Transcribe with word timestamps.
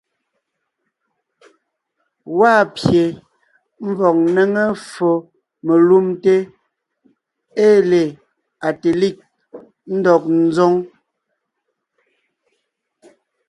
Gwaa 2.33 2.61
pye 2.75 3.03
ḿvɔg 3.87 4.15
ńnéŋe 4.25 4.63
ffo 4.85 5.11
melumte 5.65 6.35
ée 7.65 7.77
le 7.89 8.01
Agtelig 8.67 9.17
ńdɔg 9.95 10.23
ńzoŋ. 10.47 10.73